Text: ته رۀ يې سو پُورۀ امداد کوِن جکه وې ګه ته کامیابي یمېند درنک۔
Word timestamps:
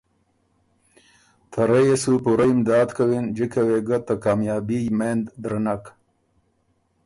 ته 1.51 1.61
رۀ 1.69 1.79
يې 1.87 1.95
سو 2.03 2.13
پُورۀ 2.23 2.45
امداد 2.53 2.89
کوِن 2.97 3.25
جکه 3.35 3.61
وې 3.67 3.79
ګه 3.87 3.97
ته 4.05 4.13
کامیابي 4.25 4.79
یمېند 4.89 5.25
درنک۔ 5.41 5.83